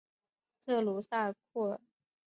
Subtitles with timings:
[0.65, 1.79] 特鲁桑库尔。